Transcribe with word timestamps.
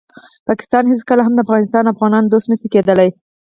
پاکستان 0.47 0.83
هیڅکله 0.93 1.21
هم 1.23 1.33
د 1.35 1.39
افغانستان 1.45 1.83
او 1.85 1.91
افغانانو 1.95 2.31
دوست 2.33 2.47
نشي 2.51 2.67
کیدالی. 2.75 3.09